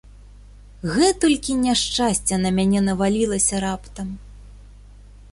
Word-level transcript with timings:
Гэтулькі 0.93 1.57
няшчасця 1.65 2.35
на 2.45 2.49
мяне 2.59 2.81
навалілася 2.87 3.55
раптам! 3.65 4.07